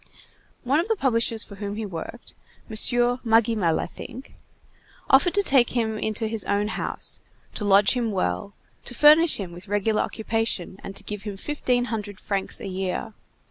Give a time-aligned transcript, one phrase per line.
[0.63, 2.33] One of the publishers for whom he worked,
[2.67, 2.75] M.
[3.23, 4.33] Magimel, I think,
[5.11, 7.19] offered to take him into his own house,
[7.53, 11.85] to lodge him well, to furnish him with regular occupation, and to give him fifteen
[11.85, 13.13] hundred francs a year.